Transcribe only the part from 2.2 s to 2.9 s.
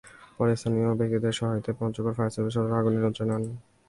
সার্ভিসের সদস্যরা